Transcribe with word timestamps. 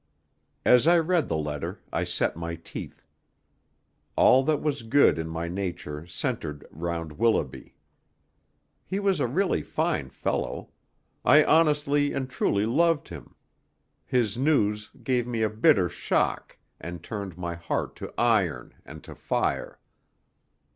As 0.65 0.87
I 0.87 0.97
read 0.97 1.29
the 1.29 1.37
letter 1.37 1.79
I 1.93 2.05
set 2.05 2.35
my 2.35 2.55
teeth. 2.55 3.05
All 4.15 4.41
that 4.45 4.59
was 4.59 4.81
good 4.81 5.19
in 5.19 5.27
my 5.29 5.47
nature 5.47 6.07
centred 6.07 6.65
round 6.71 7.19
Willoughby. 7.19 7.75
He 8.83 8.99
was 8.99 9.19
a 9.19 9.27
really 9.27 9.61
fine 9.61 10.09
fellow. 10.09 10.71
I 11.23 11.43
honestly 11.43 12.13
and 12.13 12.27
truly 12.27 12.65
loved 12.65 13.09
him. 13.09 13.35
His 14.03 14.39
news 14.39 14.89
gave 15.03 15.27
me 15.27 15.43
a 15.43 15.51
bitter 15.51 15.87
shock, 15.87 16.57
and 16.79 17.03
turned 17.03 17.37
my 17.37 17.53
heart 17.53 17.95
to 17.97 18.11
iron 18.17 18.73
and 18.83 19.03
to 19.03 19.13
fire. 19.13 19.77